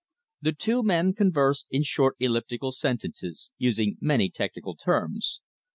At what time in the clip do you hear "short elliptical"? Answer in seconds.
1.83-2.71